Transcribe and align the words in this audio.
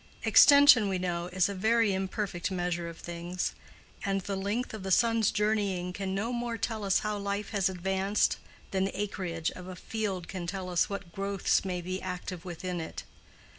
Extension, 0.23 0.89
we 0.89 0.97
know, 0.97 1.27
is 1.27 1.47
a 1.47 1.53
very 1.53 1.93
imperfect 1.93 2.49
measure 2.49 2.89
of 2.89 2.97
things; 2.97 3.53
and 4.03 4.21
the 4.21 4.35
length 4.35 4.73
of 4.73 4.81
the 4.81 4.89
sun's 4.89 5.29
journeying 5.29 5.93
can 5.93 6.15
no 6.15 6.33
more 6.33 6.57
tell 6.57 6.83
us 6.83 7.01
how 7.01 7.15
life 7.19 7.51
has 7.51 7.69
advanced 7.69 8.37
than 8.71 8.85
the 8.85 8.99
acreage 8.99 9.51
of 9.51 9.67
a 9.67 9.75
field 9.75 10.27
can 10.27 10.47
tell 10.47 10.71
us 10.71 10.89
what 10.89 11.11
growths 11.11 11.63
may 11.63 11.81
be 11.81 12.01
active 12.01 12.43
within 12.43 12.81
it. 12.81 13.03